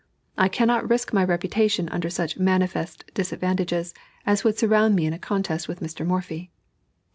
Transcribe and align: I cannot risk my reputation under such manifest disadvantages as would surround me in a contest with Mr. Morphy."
I 0.35 0.47
cannot 0.49 0.89
risk 0.89 1.13
my 1.13 1.23
reputation 1.23 1.87
under 1.89 2.09
such 2.09 2.39
manifest 2.39 3.05
disadvantages 3.13 3.93
as 4.25 4.43
would 4.43 4.57
surround 4.57 4.95
me 4.95 5.05
in 5.05 5.13
a 5.13 5.19
contest 5.19 5.67
with 5.67 5.79
Mr. 5.79 6.03
Morphy." 6.07 6.49